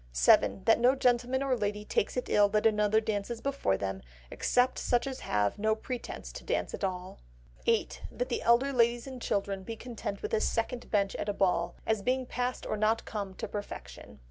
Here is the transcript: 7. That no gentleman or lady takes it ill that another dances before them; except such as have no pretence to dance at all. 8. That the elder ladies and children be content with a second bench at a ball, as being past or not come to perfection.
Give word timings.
7. 0.11 0.63
That 0.63 0.79
no 0.79 0.95
gentleman 0.95 1.43
or 1.43 1.55
lady 1.55 1.85
takes 1.85 2.17
it 2.17 2.27
ill 2.27 2.49
that 2.49 2.65
another 2.65 2.99
dances 2.99 3.39
before 3.39 3.77
them; 3.77 4.01
except 4.31 4.79
such 4.79 5.05
as 5.05 5.19
have 5.19 5.59
no 5.59 5.75
pretence 5.75 6.31
to 6.31 6.43
dance 6.43 6.73
at 6.73 6.83
all. 6.83 7.19
8. 7.67 8.01
That 8.11 8.27
the 8.29 8.41
elder 8.41 8.73
ladies 8.73 9.05
and 9.05 9.21
children 9.21 9.61
be 9.61 9.75
content 9.75 10.23
with 10.23 10.33
a 10.33 10.41
second 10.41 10.89
bench 10.89 11.13
at 11.17 11.29
a 11.29 11.33
ball, 11.33 11.75
as 11.85 12.01
being 12.01 12.25
past 12.25 12.65
or 12.65 12.77
not 12.77 13.05
come 13.05 13.35
to 13.35 13.47
perfection. 13.47 14.19